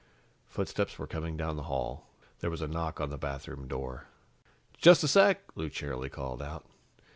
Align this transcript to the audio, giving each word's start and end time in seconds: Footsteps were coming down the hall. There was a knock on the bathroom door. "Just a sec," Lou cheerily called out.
Footsteps 0.47 0.97
were 0.97 1.05
coming 1.05 1.37
down 1.37 1.57
the 1.57 1.61
hall. 1.69 2.07
There 2.39 2.49
was 2.49 2.63
a 2.63 2.67
knock 2.67 2.99
on 2.99 3.11
the 3.11 3.19
bathroom 3.19 3.67
door. 3.67 4.07
"Just 4.79 5.03
a 5.03 5.07
sec," 5.07 5.43
Lou 5.53 5.69
cheerily 5.69 6.09
called 6.09 6.41
out. 6.41 6.65